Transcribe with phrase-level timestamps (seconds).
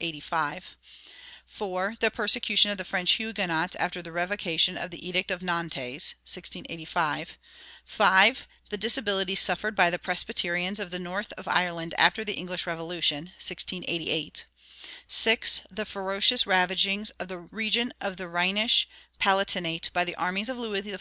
[0.00, 1.14] (1660
[1.44, 5.42] 85); (4) the persecution of the French Huguenots after the revocation of the Edict of
[5.42, 7.36] Nantes (1685);
[7.84, 12.66] (5) the disabilities suffered by the Presbyterians of the north of Ireland after the English
[12.66, 14.46] Revolution (1688);
[15.06, 18.86] (6) the ferocious ravaging of the region of the Rhenish
[19.20, 20.98] Palatinate by the armies of Louis XIV.